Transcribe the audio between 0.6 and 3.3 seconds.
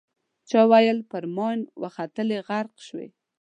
ویل پر ماین وختلې غرق شوې.